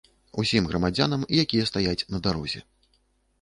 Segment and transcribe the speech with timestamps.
[0.43, 2.65] Усім грамадзянам, якія стаяць на дарозе.